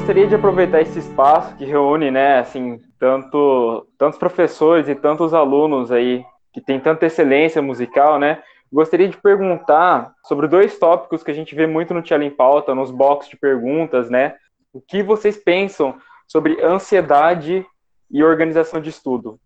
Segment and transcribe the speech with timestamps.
[0.00, 5.92] gostaria de aproveitar esse espaço que reúne, né, assim, tanto tantos professores e tantos alunos
[5.92, 8.42] aí que tem tanta excelência musical, né?
[8.72, 12.74] Gostaria de perguntar sobre dois tópicos que a gente vê muito no Tchela em Pauta,
[12.74, 14.34] nos boxes de perguntas, né?
[14.72, 15.94] O que vocês pensam
[16.26, 17.64] sobre ansiedade
[18.10, 19.38] e organização de estudo?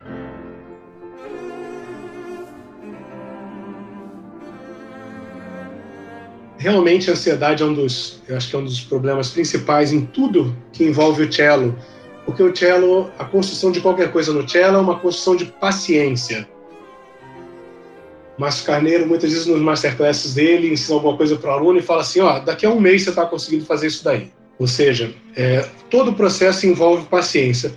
[6.64, 10.00] Realmente a ansiedade é um dos, eu acho que é um dos problemas principais em
[10.06, 11.78] tudo que envolve o cello,
[12.24, 16.48] porque o cello, a construção de qualquer coisa no cello é uma construção de paciência.
[18.38, 22.00] Márcio Carneiro, muitas vezes nos masterclasses dele, ensina alguma coisa para o aluno e fala
[22.00, 24.32] assim, ó, daqui a um mês você está conseguindo fazer isso daí.
[24.58, 27.74] Ou seja, é, todo o processo envolve paciência.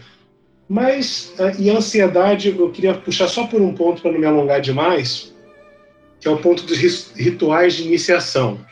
[0.69, 4.25] Mas, é, e a ansiedade, eu queria puxar só por um ponto para não me
[4.25, 5.33] alongar demais,
[6.21, 8.65] que é o ponto dos rituais de iniciação.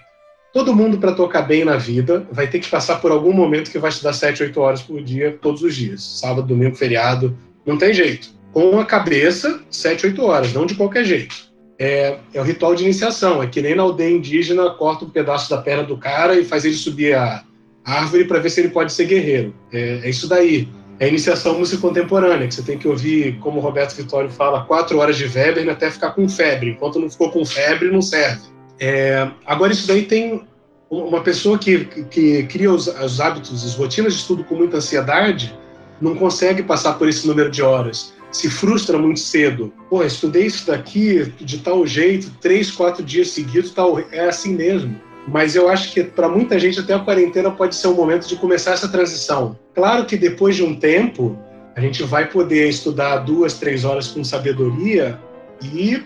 [0.56, 3.78] Todo mundo, para tocar bem na vida, vai ter que passar por algum momento que
[3.78, 6.02] vai estudar 7, 8 horas por dia, todos os dias.
[6.02, 7.38] Sábado, domingo, feriado.
[7.66, 8.30] Não tem jeito.
[8.54, 11.36] Com a cabeça, 7, 8 horas, não de qualquer jeito.
[11.78, 13.44] É, é o ritual de iniciação.
[13.44, 16.64] É que nem na aldeia indígena, corta um pedaço da perna do cara e faz
[16.64, 17.44] ele subir a
[17.84, 19.54] árvore para ver se ele pode ser guerreiro.
[19.74, 20.70] É, é isso daí.
[21.02, 24.64] É a iniciação música contemporânea, que você tem que ouvir, como o Roberto Vitório fala,
[24.64, 26.70] quatro horas de Weber até ficar com febre.
[26.70, 28.55] Enquanto não ficou com febre, não serve.
[28.80, 30.46] É, agora, isso daí tem
[30.90, 35.58] uma pessoa que, que cria os, os, hábitos, as rotinas de estudo com muita ansiedade,
[36.00, 38.14] não consegue passar por esse número de horas.
[38.32, 39.74] Se frustra muito cedo.
[39.90, 45.00] Pô, estudei isso daqui de tal jeito, três, quatro dias seguidos, tal, é assim mesmo.
[45.28, 48.36] Mas eu acho que para muita gente até a quarentena pode ser um momento de
[48.36, 49.58] começar essa transição.
[49.74, 51.38] Claro que depois de um tempo,
[51.76, 55.20] a gente vai poder estudar duas, três horas com sabedoria
[55.62, 56.04] e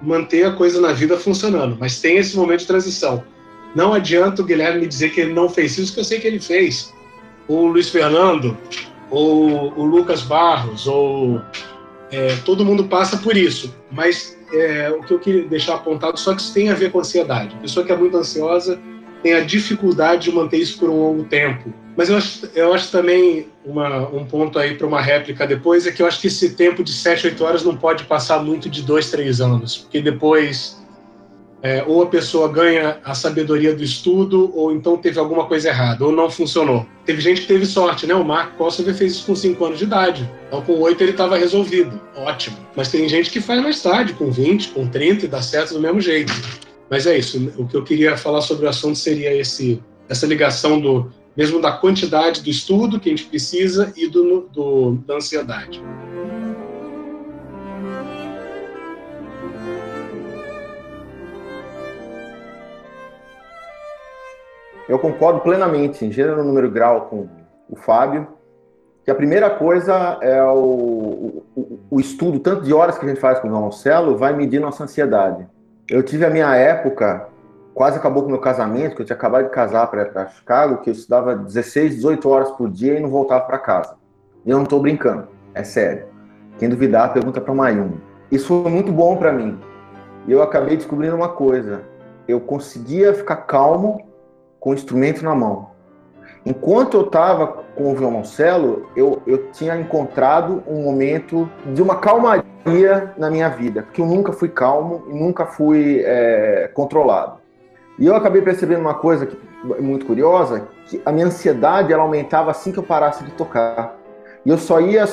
[0.00, 3.24] manter a coisa na vida funcionando, mas tem esse momento de transição.
[3.74, 6.26] Não adianta o Guilherme me dizer que ele não fez isso, que eu sei que
[6.26, 6.92] ele fez.
[7.46, 8.56] O Luiz Fernando,
[9.10, 11.40] ou o Lucas Barros, ou
[12.10, 13.74] é, todo mundo passa por isso.
[13.90, 17.00] Mas é, o que eu queria deixar apontado só que isso tem a ver com
[17.00, 17.54] ansiedade.
[17.56, 18.80] A pessoa que é muito ansiosa
[19.22, 21.72] tem a dificuldade de manter isso por um longo tempo.
[21.98, 25.90] Mas eu acho, eu acho também uma, um ponto aí para uma réplica depois é
[25.90, 28.82] que eu acho que esse tempo de 7, 8 horas não pode passar muito de
[28.82, 30.78] 2, 3 anos, porque depois
[31.60, 36.04] é, ou a pessoa ganha a sabedoria do estudo, ou então teve alguma coisa errada,
[36.04, 36.86] ou não funcionou.
[37.04, 38.14] Teve gente que teve sorte, né?
[38.14, 40.30] O Marco Kosovo fez isso com 5 anos de idade.
[40.46, 42.00] Então, com 8 ele estava resolvido.
[42.14, 42.56] Ótimo.
[42.76, 45.80] Mas tem gente que faz mais tarde, com 20, com 30, e dá certo do
[45.80, 46.32] mesmo jeito.
[46.88, 47.52] Mas é isso.
[47.58, 51.70] O que eu queria falar sobre o assunto seria esse, essa ligação do mesmo da
[51.70, 55.80] quantidade do estudo que a gente precisa e do, do da ansiedade.
[64.88, 67.28] Eu concordo plenamente, em gênero, número grau, com
[67.70, 68.26] o Fábio,
[69.04, 73.20] que a primeira coisa é o, o, o estudo, tanto de horas que a gente
[73.20, 75.46] faz com o violoncelo, vai medir nossa ansiedade.
[75.88, 77.28] Eu tive a minha época,
[77.78, 80.90] quase acabou com o meu casamento, que eu tinha acabado de casar para Chicago, que
[80.90, 83.94] eu estudava 16, 18 horas por dia e não voltava para casa.
[84.44, 86.06] E eu não estou brincando, é sério.
[86.58, 88.00] Quem duvidar, pergunta para Mayumi.
[88.32, 89.56] Isso foi muito bom para mim.
[90.26, 91.82] E eu acabei descobrindo uma coisa.
[92.26, 94.08] Eu conseguia ficar calmo
[94.58, 95.70] com o instrumento na mão.
[96.44, 97.46] Enquanto eu estava
[97.76, 103.84] com o violoncelo, eu, eu tinha encontrado um momento de uma calmaria na minha vida,
[103.84, 107.46] porque eu nunca fui calmo e nunca fui é, controlado.
[107.98, 109.36] E eu acabei percebendo uma coisa que,
[109.80, 113.96] muito curiosa, que a minha ansiedade ela aumentava assim que eu parasse de tocar.
[114.46, 115.04] E eu só ia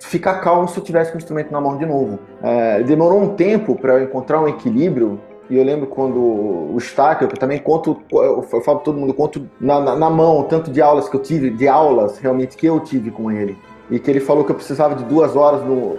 [0.00, 2.18] ficar calmo se eu tivesse o instrumento na mão de novo.
[2.42, 5.20] É, demorou um tempo para eu encontrar um equilíbrio
[5.52, 9.80] e eu lembro quando o Stacker, eu também conto, eu falo todo mundo, conto na,
[9.80, 13.10] na, na, mão, tanto de aulas que eu tive, de aulas realmente que eu tive
[13.10, 13.58] com ele.
[13.90, 15.98] E que ele falou que eu precisava de duas horas no,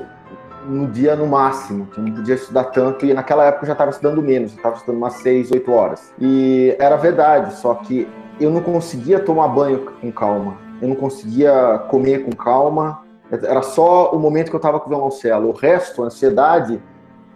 [0.67, 3.73] no dia no máximo, que eu não podia estudar tanto, e naquela época eu já
[3.73, 6.13] estava estudando menos, eu estava estudando umas seis, oito horas.
[6.19, 8.07] E era verdade, só que
[8.39, 14.11] eu não conseguia tomar banho com calma, eu não conseguia comer com calma, era só
[14.11, 15.49] o momento que eu estava com o violoncelo.
[15.49, 16.79] O resto, a ansiedade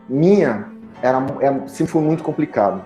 [0.07, 0.68] minha,
[1.01, 2.83] era, é, sempre foi muito complicado.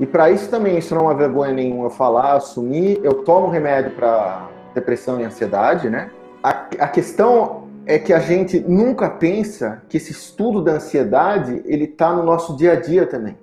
[0.00, 3.92] E para isso também, isso não é uma vergonha nenhuma falar, assumir, eu tomo remédio
[3.92, 6.10] para depressão e ansiedade, né?
[6.42, 11.84] A, a questão é que a gente nunca pensa que esse estudo da ansiedade ele
[11.84, 13.38] está no nosso dia a dia também.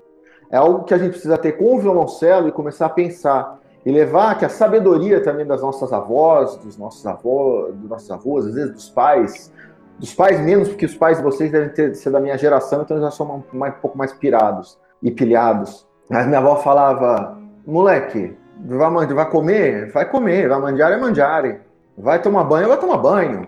[0.52, 3.92] É algo que a gente precisa ter com o violoncelo e começar a pensar e
[3.92, 8.54] levar que a sabedoria também das nossas avós, dos nossos avós, dos nossos avós, às
[8.54, 9.54] vezes dos pais,
[9.98, 12.98] dos pais menos, porque os pais de vocês devem ter, ser da minha geração, então
[12.98, 15.88] eles já são um, um pouco mais pirados e pilhados.
[16.10, 19.92] Mas minha avó falava, moleque, Vai, vai comer?
[19.92, 20.50] Vai comer.
[20.50, 21.62] Vai mangiare, é mangiare.
[21.98, 22.68] Vai tomar banho?
[22.68, 23.48] Vai tomar banho.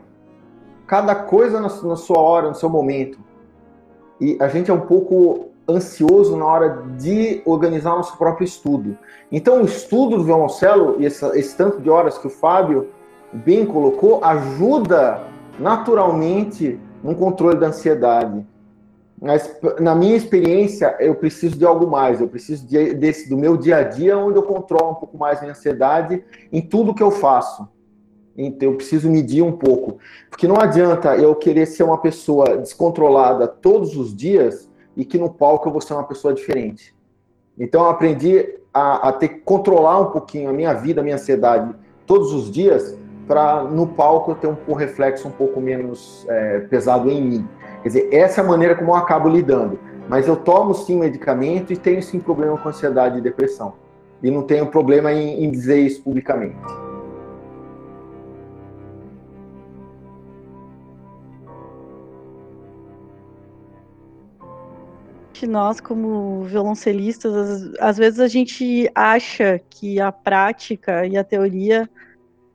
[0.91, 3.17] Cada coisa na, na sua hora, no seu momento.
[4.19, 8.97] E a gente é um pouco ansioso na hora de organizar nosso próprio estudo.
[9.31, 12.89] Então, o estudo do violoncelo e esse, esse tanto de horas que o Fábio
[13.31, 15.23] bem colocou ajuda
[15.57, 18.45] naturalmente no controle da ansiedade.
[19.17, 19.49] Mas,
[19.79, 22.19] na minha experiência, eu preciso de algo mais.
[22.19, 25.39] Eu preciso de, desse, do meu dia a dia, onde eu controlo um pouco mais
[25.39, 26.21] minha ansiedade
[26.51, 27.65] em tudo que eu faço.
[28.45, 29.97] Então, eu preciso medir um pouco.
[30.29, 35.29] Porque não adianta eu querer ser uma pessoa descontrolada todos os dias e que no
[35.29, 36.95] palco eu vou ser uma pessoa diferente.
[37.57, 41.15] Então, eu aprendi a, a ter que controlar um pouquinho a minha vida, a minha
[41.15, 42.97] ansiedade todos os dias,
[43.27, 47.47] para no palco eu ter um, um reflexo um pouco menos é, pesado em mim.
[47.81, 49.79] Quer dizer, essa é a maneira como eu acabo lidando.
[50.09, 53.73] Mas eu tomo sim medicamento e tenho sim problema com ansiedade e depressão.
[54.21, 56.57] E não tenho problema em, em dizer isso publicamente.
[65.47, 71.89] Nós, como violoncelistas, às, às, vezes a gente acha que a prática e a teoria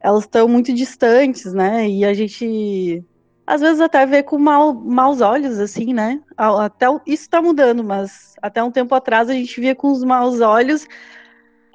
[0.00, 1.88] elas estão muito distantes, né?
[1.88, 3.04] E a gente
[3.46, 6.20] às vezes até vê com mal, maus olhos, assim, né?
[6.36, 10.40] Até isso está mudando, mas até um tempo atrás a gente via com os maus
[10.40, 10.86] olhos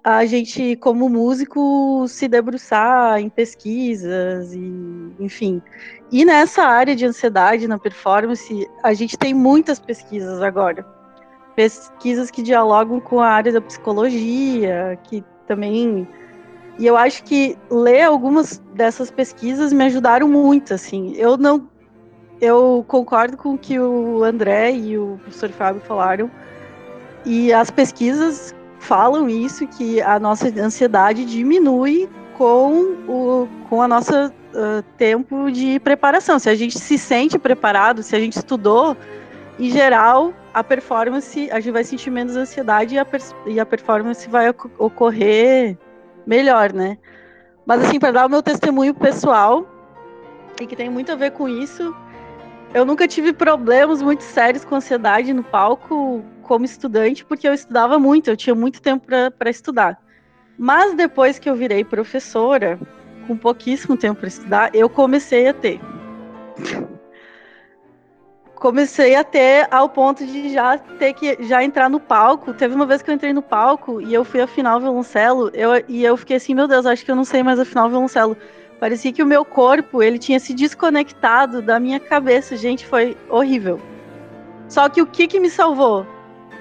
[0.03, 5.61] a gente, como músico, se debruçar em pesquisas e, enfim.
[6.11, 10.85] E nessa área de ansiedade na performance, a gente tem muitas pesquisas agora.
[11.55, 16.07] Pesquisas que dialogam com a área da psicologia, que também
[16.79, 21.13] e eu acho que ler algumas dessas pesquisas me ajudaram muito, assim.
[21.15, 21.69] Eu não
[22.39, 26.31] eu concordo com o que o André e o professor Fábio falaram.
[27.23, 34.33] E as pesquisas falam isso que a nossa ansiedade diminui com o com a nossa
[34.55, 36.39] uh, tempo de preparação.
[36.39, 38.97] Se a gente se sente preparado, se a gente estudou,
[39.59, 43.07] em geral, a performance, a gente vai sentir menos ansiedade e a,
[43.45, 45.77] e a performance vai ocorrer
[46.25, 46.97] melhor, né?
[47.65, 49.67] Mas assim, para dar o meu testemunho pessoal,
[50.59, 51.95] e que tem muito a ver com isso,
[52.73, 57.97] eu nunca tive problemas muito sérios com ansiedade no palco como estudante, porque eu estudava
[57.97, 59.07] muito, eu tinha muito tempo
[59.37, 60.01] para estudar.
[60.57, 62.79] Mas depois que eu virei professora,
[63.25, 65.79] com pouquíssimo tempo para estudar, eu comecei a ter
[68.61, 72.53] comecei a ter ao ponto de já ter que já entrar no palco.
[72.53, 75.83] Teve uma vez que eu entrei no palco e eu fui afinar o violoncelo, eu,
[75.87, 78.37] e eu fiquei assim, meu Deus, acho que eu não sei mais afinar o violoncelo.
[78.79, 82.55] Parecia que o meu corpo, ele tinha se desconectado da minha cabeça.
[82.55, 83.81] Gente, foi horrível.
[84.69, 86.05] Só que o que que me salvou?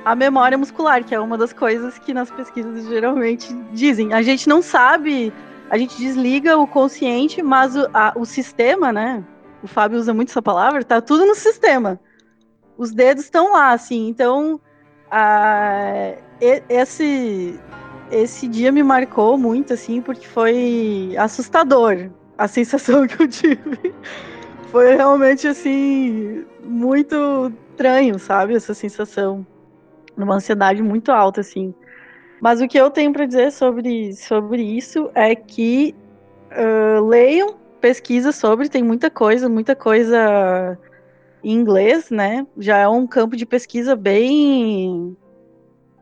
[0.02, 4.14] A memória muscular, que é uma das coisas que nas pesquisas geralmente dizem.
[4.14, 5.30] A gente não sabe,
[5.68, 9.22] a gente desliga o consciente, mas o, a, o sistema, né?
[9.62, 12.00] O Fábio usa muito essa palavra, tá tudo no sistema.
[12.76, 14.08] Os dedos estão lá, assim.
[14.08, 14.60] Então,
[15.10, 16.14] a,
[16.68, 17.58] esse,
[18.10, 23.94] esse dia me marcou muito, assim, porque foi assustador a sensação que eu tive.
[24.70, 28.54] Foi realmente, assim, muito estranho, sabe?
[28.54, 29.46] Essa sensação.
[30.16, 31.74] Uma ansiedade muito alta, assim.
[32.40, 35.94] Mas o que eu tenho para dizer sobre, sobre isso é que
[36.50, 40.78] uh, leiam pesquisa sobre, tem muita coisa, muita coisa
[41.42, 42.46] em inglês, né?
[42.58, 45.16] Já é um campo de pesquisa bem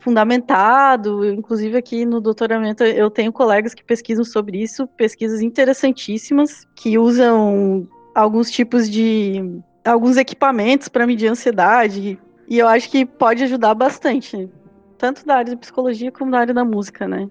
[0.01, 1.25] fundamentado.
[1.25, 7.89] Inclusive aqui no doutoramento eu tenho colegas que pesquisam sobre isso, pesquisas interessantíssimas que usam
[8.15, 12.19] alguns tipos de alguns equipamentos para medir ansiedade
[12.49, 14.51] e eu acho que pode ajudar bastante,
[14.97, 17.29] tanto da área de psicologia como da área da música, né?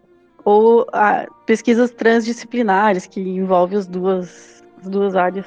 [0.47, 5.45] Ou ah, pesquisas transdisciplinares que envolvem as duas, as duas áreas.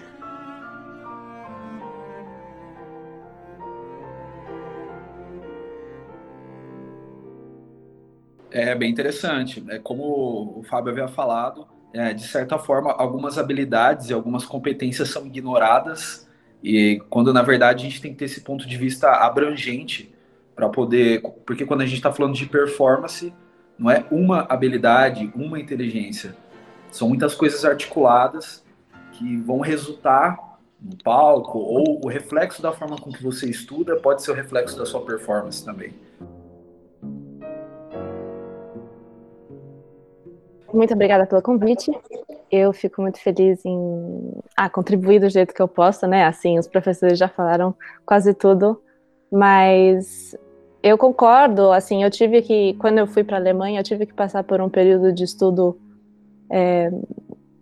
[8.51, 9.65] É bem interessante.
[9.71, 15.09] É como o Fábio havia falado, é, de certa forma, algumas habilidades e algumas competências
[15.09, 16.29] são ignoradas,
[16.63, 20.15] e quando na verdade a gente tem que ter esse ponto de vista abrangente
[20.55, 21.23] para poder.
[21.47, 23.33] Porque quando a gente está falando de performance,
[23.81, 26.37] não é uma habilidade, uma inteligência.
[26.93, 28.63] São muitas coisas articuladas
[29.13, 34.23] que vão resultar no palco, ou o reflexo da forma com que você estuda pode
[34.23, 35.95] ser o reflexo da sua performance também.
[40.73, 41.91] Muito obrigada pelo convite.
[42.51, 46.27] Eu fico muito feliz em ah, contribuir do jeito que eu posso, né?
[46.27, 48.81] Assim, os professores já falaram quase tudo,
[49.33, 50.37] mas
[50.83, 54.15] eu concordo, assim, eu tive que, quando eu fui para a Alemanha, eu tive que
[54.15, 55.79] passar por um período de estudo
[56.49, 56.91] é,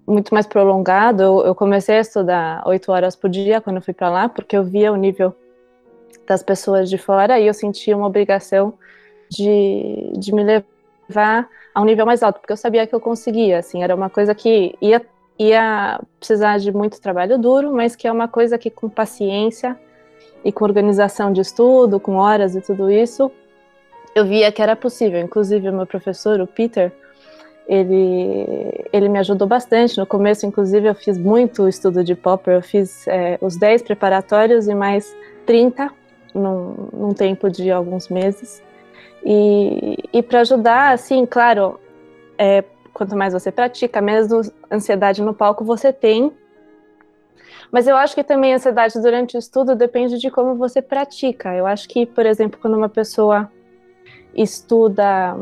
[0.07, 1.23] muito mais prolongado.
[1.23, 4.57] Eu, eu, comecei a estudar oito horas por dia quando eu fui para lá, porque
[4.57, 5.35] eu via o nível
[6.27, 8.75] das pessoas de fora e eu sentia uma obrigação
[9.31, 13.59] de, de me levar a um nível mais alto, porque eu sabia que eu conseguia,
[13.59, 15.05] assim, era uma coisa que ia,
[15.39, 19.79] ia precisar de muito trabalho duro, mas que é uma coisa que com paciência
[20.45, 23.31] e com organização de estudo, com horas e tudo isso,
[24.15, 25.21] eu via que era possível.
[25.21, 26.93] Inclusive, o meu professor, o Peter,
[27.69, 29.99] ele, ele me ajudou bastante.
[29.99, 34.67] No começo, inclusive, eu fiz muito estudo de Popper, eu fiz é, os 10 preparatórios
[34.69, 35.15] e mais
[35.47, 35.91] 30
[36.35, 38.63] num, num tempo de alguns meses.
[39.25, 41.79] E, e para ajudar, assim, claro,
[42.39, 46.33] é, quanto mais você pratica, menos ansiedade no palco você tem,
[47.71, 51.55] mas eu acho que também a ansiedade durante o estudo depende de como você pratica.
[51.55, 53.51] Eu acho que, por exemplo, quando uma pessoa
[54.35, 55.37] estuda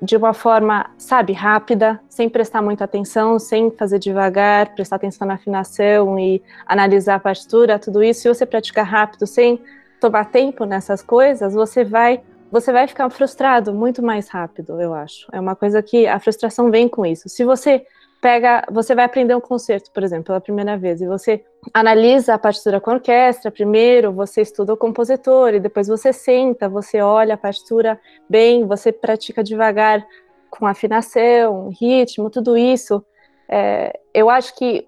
[0.00, 5.34] de uma forma, sabe, rápida, sem prestar muita atenção, sem fazer devagar, prestar atenção na
[5.34, 9.60] afinação e analisar a partitura, tudo isso, se você praticar rápido, sem
[10.00, 15.26] tomar tempo nessas coisas, você vai você vai ficar frustrado muito mais rápido, eu acho.
[15.32, 17.26] É uma coisa que a frustração vem com isso.
[17.26, 17.86] Se você
[18.22, 22.38] pega, você vai aprender um concerto, por exemplo, pela primeira vez, e você analisa a
[22.38, 27.34] partitura com a orquestra primeiro, você estuda o compositor, e depois você senta, você olha
[27.34, 28.00] a partitura
[28.30, 30.06] bem, você pratica devagar
[30.48, 33.04] com afinação, ritmo, tudo isso.
[33.48, 34.86] É, eu acho que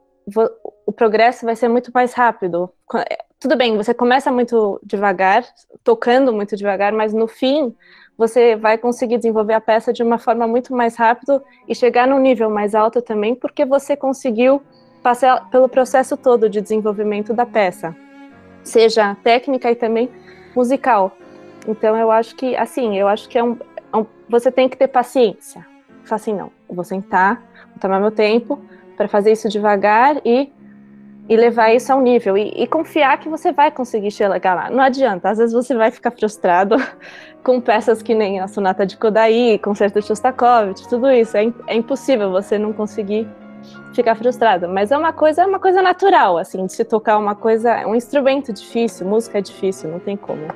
[0.86, 2.72] o progresso vai ser muito mais rápido.
[3.44, 5.44] Tudo bem, você começa muito devagar,
[5.84, 7.74] tocando muito devagar, mas no fim
[8.16, 12.18] você vai conseguir desenvolver a peça de uma forma muito mais rápida e chegar num
[12.18, 14.62] nível mais alto também, porque você conseguiu
[15.02, 17.94] passar pelo processo todo de desenvolvimento da peça,
[18.62, 20.08] seja técnica e também
[20.56, 21.14] musical.
[21.68, 23.58] Então eu acho que, assim, eu acho que é um,
[23.92, 25.66] é um você tem que ter paciência.
[26.04, 28.58] Fala assim, não, vou sentar, vou tomar meu tempo
[28.96, 30.50] para fazer isso devagar e
[31.28, 34.70] e levar isso a um nível e, e, confiar que você vai conseguir chegar lá.
[34.70, 36.76] Não adianta, às vezes você vai ficar frustrado
[37.42, 41.36] com peças que nem a Sonata de Kodaí, Concerto de Shostakovich, tudo isso.
[41.36, 43.26] É, é, impossível você não conseguir
[43.94, 44.68] ficar frustrado.
[44.68, 47.86] Mas é uma coisa, é uma coisa natural, assim, de se tocar uma coisa, é
[47.86, 50.46] um instrumento difícil, música é difícil, não tem como.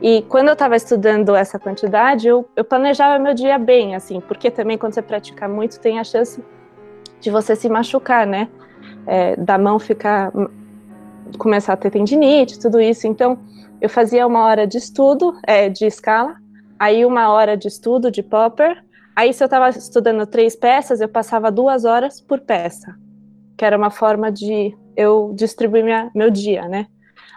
[0.00, 4.50] E quando eu estava estudando essa quantidade, eu, eu planejava meu dia bem, assim, porque
[4.50, 6.42] também quando você pratica muito tem a chance
[7.20, 8.48] de você se machucar, né?
[9.06, 10.32] É, da mão ficar
[11.36, 13.06] começar a ter tendinite, tudo isso.
[13.06, 13.38] Então,
[13.80, 16.36] eu fazia uma hora de estudo é, de escala,
[16.78, 18.82] aí uma hora de estudo de popper.
[19.14, 22.94] Aí, se eu estava estudando três peças, eu passava duas horas por peça,
[23.56, 26.86] que era uma forma de eu distribuir minha, meu dia, né?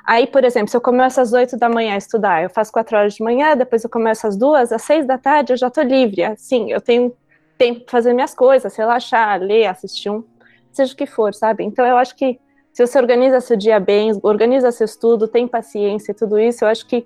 [0.05, 2.97] Aí, por exemplo, se eu começo às oito da manhã a estudar, eu faço quatro
[2.97, 5.83] horas de manhã, depois eu começo às duas, às seis da tarde eu já estou
[5.83, 6.23] livre.
[6.23, 7.13] Assim, eu tenho
[7.57, 10.23] tempo para fazer minhas coisas, relaxar, ler, assistir um
[10.71, 11.63] seja o que for, sabe?
[11.63, 12.39] Então eu acho que
[12.73, 16.69] se você organiza seu dia bem, organiza seu estudo, tem paciência e tudo isso, eu
[16.69, 17.05] acho que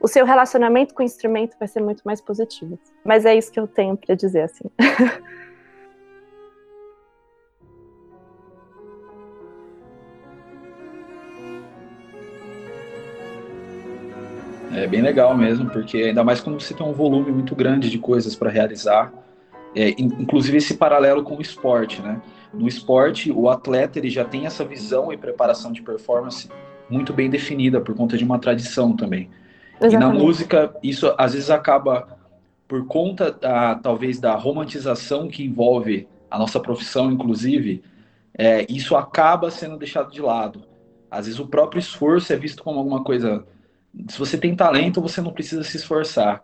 [0.00, 2.78] o seu relacionamento com o instrumento vai ser muito mais positivo.
[3.04, 4.64] Mas é isso que eu tenho para dizer assim.
[14.76, 17.98] É bem legal mesmo, porque ainda mais quando você tem um volume muito grande de
[17.98, 19.10] coisas para realizar,
[19.74, 22.20] é, inclusive esse paralelo com o esporte, né?
[22.52, 26.48] No esporte, o atleta ele já tem essa visão e preparação de performance
[26.88, 29.28] muito bem definida por conta de uma tradição também.
[29.80, 29.94] Exatamente.
[29.94, 32.16] E na música, isso às vezes acaba
[32.66, 37.82] por conta da, talvez da romantização que envolve a nossa profissão, inclusive,
[38.36, 40.64] é, isso acaba sendo deixado de lado.
[41.10, 43.46] Às vezes o próprio esforço é visto como alguma coisa.
[44.08, 46.42] Se você tem talento, você não precisa se esforçar.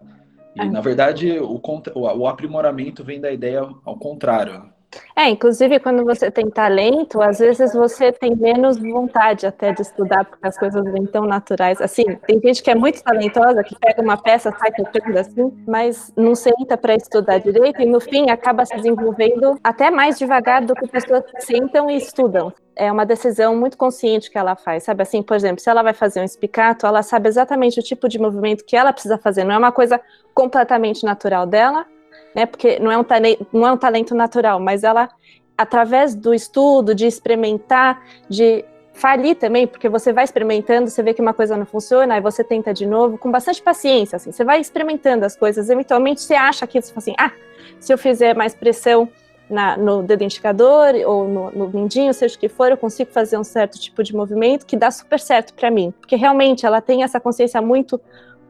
[0.55, 0.65] E, é.
[0.65, 1.61] na verdade, o,
[1.95, 4.72] o aprimoramento vem da ideia ao contrário.
[5.15, 10.25] É, inclusive quando você tem talento, às vezes você tem menos vontade até de estudar,
[10.25, 11.81] porque as coisas vêm tão naturais.
[11.81, 16.13] Assim, tem gente que é muito talentosa, que pega uma peça, sai tocando assim, mas
[16.17, 20.75] não senta para estudar direito e no fim acaba se desenvolvendo até mais devagar do
[20.75, 22.53] que pessoas que sentam e estudam.
[22.75, 25.03] É uma decisão muito consciente que ela faz, sabe?
[25.03, 28.19] Assim, por exemplo, se ela vai fazer um espicato, ela sabe exatamente o tipo de
[28.19, 30.01] movimento que ela precisa fazer, não é uma coisa
[30.35, 31.87] completamente natural dela,
[32.35, 32.47] né?
[32.47, 35.09] Porque não é um talento, não é um talento natural, mas ela
[35.57, 41.23] através do estudo, de experimentar, de falir também, porque você vai experimentando, você vê que
[41.23, 44.61] uma coisa não funciona, aí você tenta de novo, com bastante paciência, assim, você vai
[44.61, 47.33] experimentando as coisas, eventualmente você acha que você fala assim, ah,
[47.81, 49.09] se eu fizer mais pressão
[49.49, 53.39] na, no dedo indicador ou no, no mindinho, seja o que for, eu consigo fazer
[53.39, 57.03] um certo tipo de movimento que dá super certo para mim, porque realmente ela tem
[57.03, 58.01] essa consciência muito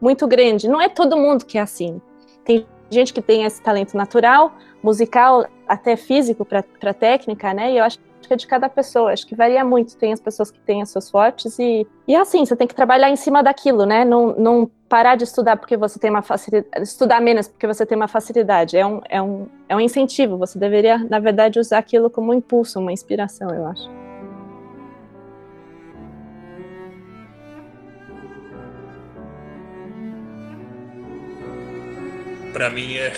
[0.01, 0.67] muito grande.
[0.67, 2.01] Não é todo mundo que é assim.
[2.43, 7.71] Tem gente que tem esse talento natural, musical, até físico para técnica, né?
[7.71, 9.97] E eu acho que é de cada pessoa, acho que varia muito.
[9.97, 12.75] Tem as pessoas que têm as suas fortes e, e é assim, você tem que
[12.75, 14.05] trabalhar em cima daquilo, né?
[14.05, 17.95] Não, não parar de estudar porque você tem uma facilidade, estudar menos porque você tem
[17.95, 18.77] uma facilidade.
[18.77, 20.37] É um, é, um, é um incentivo.
[20.37, 24.02] Você deveria, na verdade, usar aquilo como um impulso, uma inspiração, eu acho.
[32.53, 33.13] Para mim é,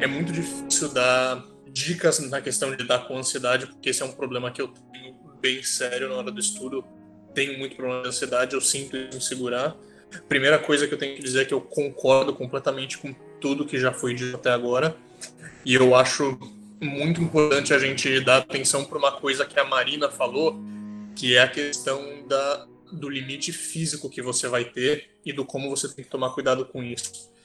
[0.00, 4.10] é muito difícil dar dicas na questão de lidar com ansiedade, porque esse é um
[4.10, 6.84] problema que eu tenho bem sério na hora do estudo.
[7.32, 9.76] Tenho muito problema de ansiedade, eu sinto em segurar.
[10.28, 13.78] Primeira coisa que eu tenho que dizer é que eu concordo completamente com tudo que
[13.78, 14.96] já foi dito até agora.
[15.64, 16.36] E eu acho
[16.80, 20.58] muito importante a gente dar atenção para uma coisa que a Marina falou,
[21.14, 25.70] que é a questão da, do limite físico que você vai ter e do como
[25.70, 27.35] você tem que tomar cuidado com isso.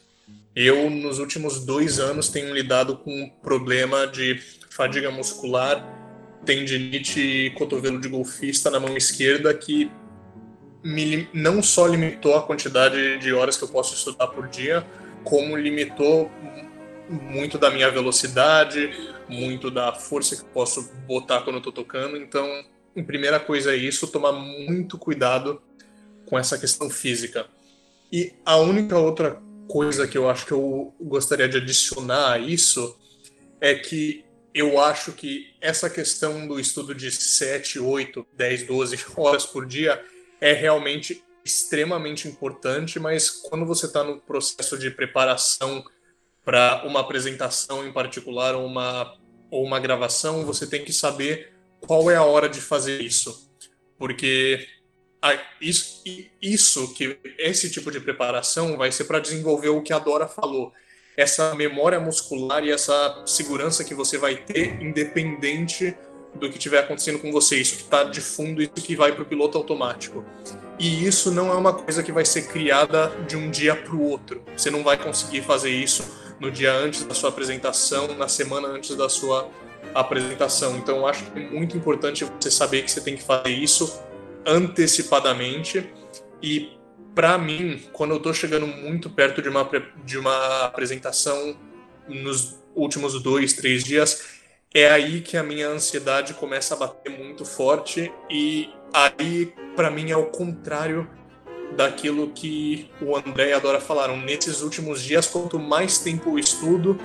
[0.56, 4.38] Eu, nos últimos dois anos, tenho lidado com um problema de
[4.70, 5.88] fadiga muscular,
[6.46, 9.90] tendinite e cotovelo de golfista na mão esquerda que
[10.84, 14.86] me, não só limitou a quantidade de horas que eu posso estudar por dia,
[15.24, 16.30] como limitou
[17.10, 18.92] muito da minha velocidade,
[19.30, 22.18] muito da força que eu posso botar quando eu tô tocando.
[22.18, 22.46] Então,
[22.98, 25.62] a primeira coisa é isso, tomar muito cuidado
[26.26, 27.46] com essa questão física.
[28.12, 32.98] E a única outra coisa que eu acho que eu gostaria de adicionar a isso
[33.60, 39.46] é que eu acho que essa questão do estudo de 7, 8, 10, 12 horas
[39.46, 40.04] por dia
[40.42, 45.84] é realmente extremamente importante, mas quando você está no processo de preparação
[46.44, 49.18] para uma apresentação em particular ou uma,
[49.50, 53.50] ou uma gravação, você tem que saber qual é a hora de fazer isso.
[53.98, 54.68] Porque
[55.60, 56.04] isso,
[56.42, 60.74] isso que esse tipo de preparação vai ser para desenvolver o que a Dora falou,
[61.16, 65.96] essa memória muscular e essa segurança que você vai ter independente
[66.34, 69.24] do que estiver acontecendo com você, isso que está de fundo, isso que vai para
[69.24, 70.26] o piloto automático.
[70.80, 74.02] E isso não é uma coisa que vai ser criada de um dia para o
[74.02, 74.42] outro.
[74.56, 76.04] Você não vai conseguir fazer isso
[76.40, 79.50] no dia antes da sua apresentação, na semana antes da sua
[79.94, 80.78] apresentação.
[80.78, 84.02] Então, eu acho que é muito importante você saber que você tem que fazer isso
[84.46, 85.92] antecipadamente.
[86.42, 86.78] E
[87.14, 89.70] para mim, quando eu estou chegando muito perto de uma,
[90.06, 91.56] de uma apresentação
[92.08, 94.24] nos últimos dois, três dias,
[94.74, 98.12] é aí que a minha ansiedade começa a bater muito forte.
[98.30, 101.10] E aí, para mim, é o contrário
[101.76, 104.18] daquilo que o André e a Dora falaram.
[104.18, 106.98] Nesses últimos dias, quanto mais tempo eu estudo,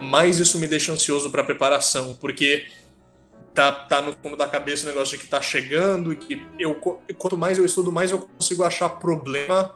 [0.00, 2.66] mais isso me deixa ansioso para a preparação, porque
[3.60, 6.74] tá, tá no fundo da cabeça o negócio de que tá chegando e que eu,
[7.18, 9.74] quanto mais eu estudo, mais eu consigo achar problema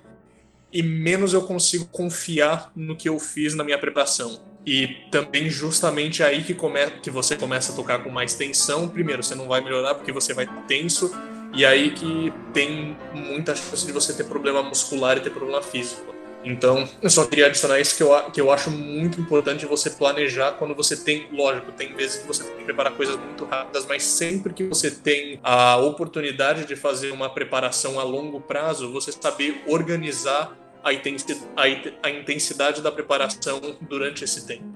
[0.73, 4.41] e menos eu consigo confiar no que eu fiz na minha preparação.
[4.67, 8.89] E também justamente aí que, come, que você começa a tocar com mais tensão.
[8.89, 11.15] Primeiro, você não vai melhorar porque você vai tenso,
[11.53, 16.15] e aí que tem muita chance de você ter problema muscular e ter problema físico.
[16.45, 20.53] Então, eu só queria adicionar isso que eu, que eu acho muito importante você planejar
[20.53, 24.03] quando você tem, lógico, tem vezes que você tem que preparar coisas muito rápidas, mas
[24.03, 29.63] sempre que você tem a oportunidade de fazer uma preparação a longo prazo, você saber
[29.67, 34.74] organizar a intensidade, a intensidade da preparação durante esse tempo.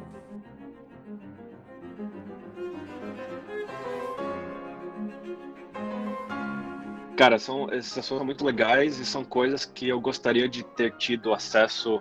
[7.18, 10.92] Cara, são, esses assuntos são muito legais e são coisas que eu gostaria de ter
[10.92, 12.00] tido acesso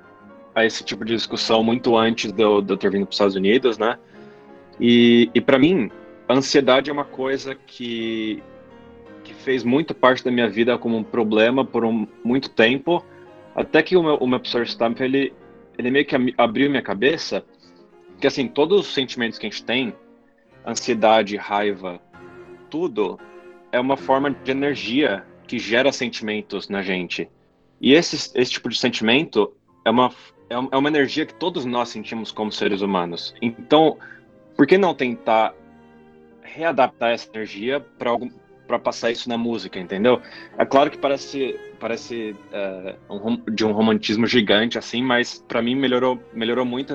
[0.53, 3.15] a esse tipo de discussão muito antes de eu, de eu ter vindo para os
[3.15, 3.97] Estados Unidos, né?
[4.79, 5.89] E, e para mim,
[6.29, 8.43] a ansiedade é uma coisa que,
[9.23, 13.03] que fez muito parte da minha vida como um problema por um, muito tempo,
[13.55, 15.33] até que o meu, o meu professor Stamp, ele,
[15.79, 17.43] ele meio que abriu minha cabeça,
[18.21, 19.95] que assim, todos os sentimentos que a gente tem,
[20.63, 21.99] ansiedade, raiva,
[22.69, 23.17] tudo
[23.77, 27.29] é uma forma de energia que gera sentimentos na gente.
[27.79, 29.53] E esse, esse tipo de sentimento
[29.85, 30.11] é uma,
[30.49, 33.33] é, é uma energia que todos nós sentimos como seres humanos.
[33.41, 33.97] Então,
[34.55, 35.53] por que não tentar
[36.41, 38.11] readaptar essa energia para
[38.67, 40.21] para passar isso na música, entendeu?
[40.57, 45.73] É claro que parece parece uh, um, de um romantismo gigante assim, mas para mim
[45.73, 46.93] melhorou melhorou muito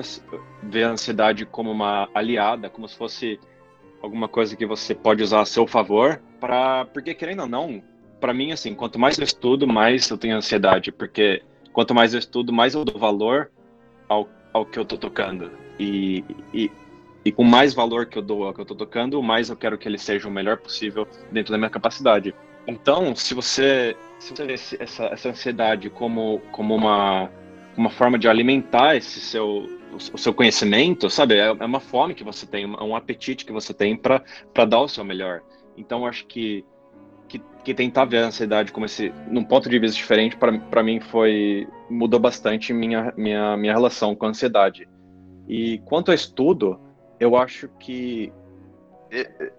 [0.61, 3.39] ver a ansiedade como uma aliada, como se fosse
[4.03, 7.81] alguma coisa que você pode usar a seu favor, para porque querendo ou não,
[8.19, 12.19] para mim assim, quanto mais eu estudo, mais eu tenho ansiedade, porque quanto mais eu
[12.19, 13.49] estudo, mais eu dou valor
[14.09, 15.49] ao, ao que eu tô tocando.
[15.79, 16.69] E, e,
[17.23, 19.77] e com mais valor que eu dou ao que eu tô tocando, mais eu quero
[19.77, 22.35] que ele seja o melhor possível dentro da minha capacidade.
[22.67, 27.29] Então, se você, se você vê essa, essa ansiedade como, como uma,
[27.77, 31.35] uma forma de alimentar esse seu o seu conhecimento, sabe?
[31.35, 34.81] É, é uma fome que você tem, é um apetite que você tem para dar
[34.81, 35.41] o seu melhor.
[35.77, 36.65] Então, acho que,
[37.27, 40.99] que, que, tentar ver a ansiedade como esse, num ponto de vista diferente, para mim
[40.99, 44.87] foi mudou bastante minha, minha, minha relação com a ansiedade.
[45.47, 46.79] E quanto ao estudo,
[47.19, 48.31] eu acho que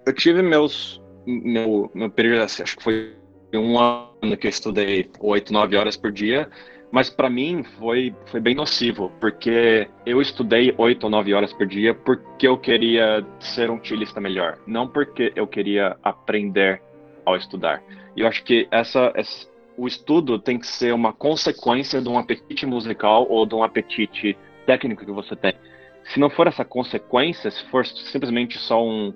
[0.05, 3.17] eu tive meus meu, meu período, assim, acho que foi
[3.55, 6.51] um ano que eu estudei oito, nove horas por dia,
[6.95, 11.67] mas para mim foi, foi bem nocivo, porque eu estudei oito ou nove horas por
[11.67, 16.81] dia porque eu queria ser um tilista melhor, não porque eu queria aprender
[17.27, 17.83] ao estudar.
[18.15, 19.45] E eu acho que essa, essa,
[19.77, 24.39] o estudo tem que ser uma consequência de um apetite musical ou de um apetite
[24.65, 25.55] técnico que você tem.
[26.05, 29.13] Se não for essa consequência, se for simplesmente só um,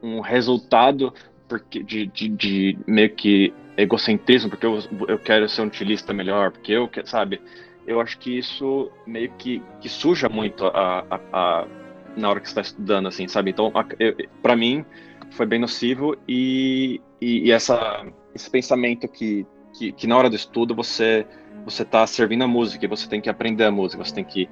[0.00, 1.12] um resultado
[1.58, 6.50] porque de, de, de meio que egocentrismo, porque eu, eu quero ser um utilista melhor,
[6.50, 7.40] porque eu, sabe?
[7.86, 11.66] Eu acho que isso meio que, que suja muito a, a, a
[12.16, 13.50] na hora que está estudando, assim, sabe?
[13.50, 13.72] Então,
[14.42, 14.84] para mim,
[15.30, 20.36] foi bem nocivo e, e, e, essa, esse pensamento que, que, que, na hora do
[20.36, 21.26] estudo você
[21.64, 24.48] você está servindo a música você tem que aprender a música, você tem que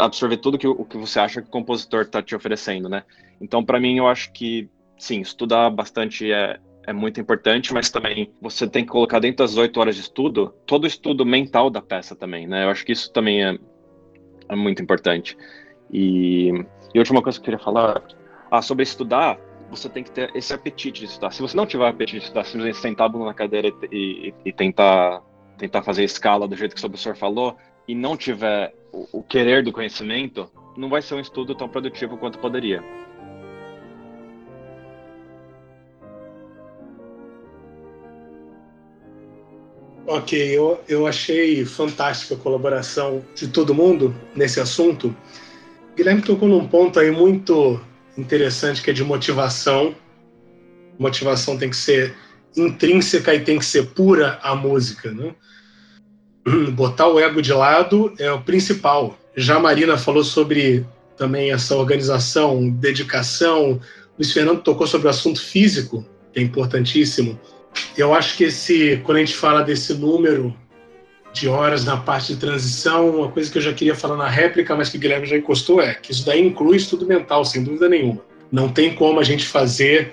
[0.00, 3.04] absorver tudo que, o que você acha que o compositor está te oferecendo, né?
[3.40, 8.32] Então, para mim, eu acho que, sim, estudar bastante é, é muito importante, mas também
[8.40, 11.80] você tem que colocar dentro das oito horas de estudo todo o estudo mental da
[11.82, 12.64] peça também, né?
[12.64, 13.58] Eu acho que isso também é,
[14.48, 15.36] é muito importante.
[15.92, 16.50] E,
[16.94, 18.02] e última coisa que eu queria falar
[18.50, 19.38] ah, sobre estudar,
[19.70, 21.30] você tem que ter esse apetite de estudar.
[21.30, 25.22] Se você não tiver apetite de estudar, simplesmente sentar na cadeira e, e, e, tentar,
[25.58, 27.56] tentar fazer escala do jeito que o professor falou,
[27.86, 32.16] e não tiver o, o querer do conhecimento, não vai ser um estudo tão produtivo
[32.16, 32.82] quanto poderia.
[40.10, 45.14] Ok, eu, eu achei fantástica a colaboração de todo mundo nesse assunto.
[45.94, 47.78] Guilherme tocou num ponto aí muito
[48.16, 49.94] interessante que é de motivação.
[50.98, 52.14] Motivação tem que ser
[52.56, 55.34] intrínseca e tem que ser pura a música, né?
[56.72, 59.14] Botar o ego de lado é o principal.
[59.36, 60.86] Já a Marina falou sobre
[61.18, 63.78] também essa organização, dedicação.
[64.18, 67.38] Luiz Fernando tocou sobre o assunto físico, que é importantíssimo
[67.96, 70.54] eu acho que esse, quando a gente fala desse número
[71.32, 74.74] de horas na parte de transição, uma coisa que eu já queria falar na réplica,
[74.74, 77.88] mas que o Guilherme já encostou, é que isso daí inclui estudo mental, sem dúvida
[77.88, 78.20] nenhuma.
[78.50, 80.12] Não tem como a gente fazer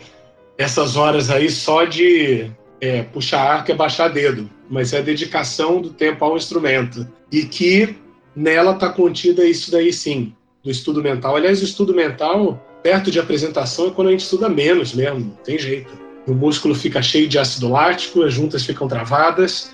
[0.57, 5.81] essas horas aí só de é, puxar arco e baixar dedo, mas é a dedicação
[5.81, 7.07] do tempo ao instrumento.
[7.31, 7.95] E que
[8.35, 11.35] nela está contida isso daí sim, do estudo mental.
[11.35, 15.43] Aliás, o estudo mental, perto de apresentação, é quando a gente estuda menos mesmo, não
[15.43, 19.71] tem jeito o músculo fica cheio de ácido lático, as juntas ficam travadas,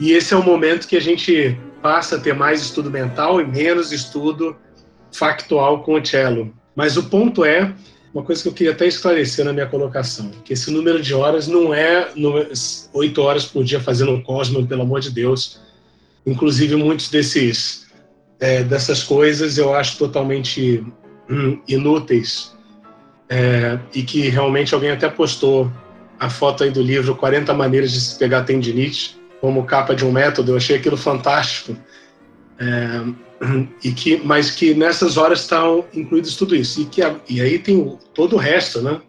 [0.00, 3.46] e esse é o momento que a gente passa a ter mais estudo mental e
[3.46, 4.56] menos estudo
[5.12, 6.52] factual com o cello.
[6.74, 7.72] Mas o ponto é,
[8.14, 11.46] uma coisa que eu queria até esclarecer na minha colocação, que esse número de horas
[11.46, 12.08] não é
[12.92, 15.60] oito horas por dia fazendo um Cosmo, pelo amor de Deus.
[16.26, 17.82] Inclusive, muitos desses
[18.42, 20.84] é, dessas coisas eu acho totalmente
[21.30, 22.52] hum, inúteis
[23.28, 25.70] é, e que realmente alguém até postou
[26.22, 30.12] a foto aí do livro 40 maneiras de se pegar tendinite como capa de um
[30.12, 31.76] método, eu achei aquilo fantástico.
[32.60, 33.02] É,
[33.82, 36.80] e que, mas que nessas horas estão incluídos tudo isso.
[36.80, 39.00] E, que, e aí tem todo o resto, né?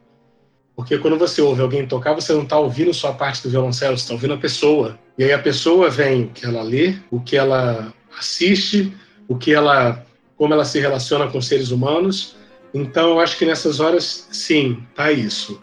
[0.75, 3.95] Porque quando você ouve alguém tocar, você não está ouvindo só a parte do violoncelo,
[3.95, 4.97] você está ouvindo a pessoa.
[5.15, 8.91] E aí a pessoa vem o que ela lê, o que ela assiste,
[9.27, 10.03] o que ela,
[10.35, 12.35] como ela se relaciona com seres humanos.
[12.73, 15.61] Então eu acho que nessas horas, sim, tá isso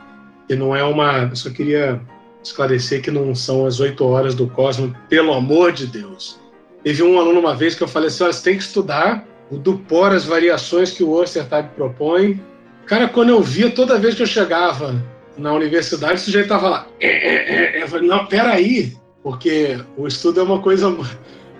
[0.50, 1.28] que não é uma.
[1.30, 2.00] Eu só queria
[2.42, 6.40] esclarecer que não são as oito horas do Cosmo, pelo amor de Deus.
[6.82, 9.56] Teve um aluno uma vez que eu falei assim: olha, você tem que estudar o
[9.56, 12.42] Dupor, as variações que o Ostertag propõe.
[12.84, 15.00] Cara, quando eu via, toda vez que eu chegava
[15.38, 16.86] na universidade, o sujeito estava lá.
[16.98, 17.82] É, é, é.
[17.84, 20.88] Eu falei, não, peraí, porque o estudo é uma coisa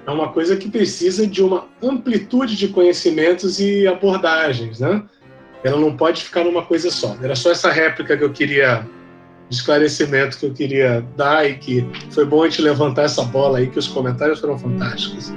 [0.04, 5.04] é uma coisa que precisa de uma amplitude de conhecimentos e abordagens, né?
[5.62, 7.16] Ela não pode ficar numa coisa só.
[7.22, 8.86] Era só essa réplica que eu queria,
[9.48, 13.58] de esclarecimento que eu queria dar e que foi bom a gente levantar essa bola
[13.58, 15.32] aí, que os comentários foram fantásticos.